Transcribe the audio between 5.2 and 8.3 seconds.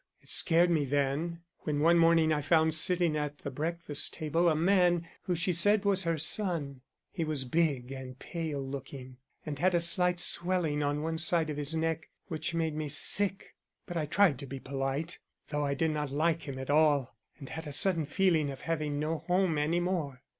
who she said was her son. He was big and